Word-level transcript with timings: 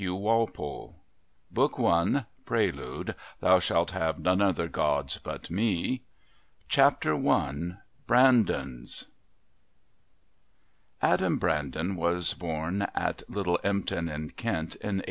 The 0.03 0.07
Last 0.15 0.55
Tournament 0.55 0.93
Book 1.51 1.79
I 1.79 2.25
Prelude 2.43 3.13
"Thou 3.39 3.59
shalt 3.59 3.91
have 3.91 4.17
none 4.17 4.41
other 4.41 4.67
gods 4.67 5.19
but 5.21 5.51
Me." 5.51 6.01
Chapter 6.67 7.13
I 7.29 7.73
Brandons 8.07 9.05
Adam 11.03 11.37
Brandon 11.37 11.95
was 11.95 12.33
born 12.33 12.81
at 12.95 13.21
Little 13.29 13.59
Empton 13.63 14.11
in 14.11 14.31
Kent 14.31 14.73
in 14.77 14.97
1839. 14.97 14.99